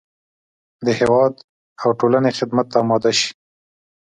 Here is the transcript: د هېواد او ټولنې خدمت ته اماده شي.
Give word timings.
د 0.85 0.87
هېواد 0.99 1.33
او 1.81 1.89
ټولنې 1.99 2.31
خدمت 2.39 2.65
ته 2.71 2.77
اماده 2.83 3.11
شي. 3.19 3.31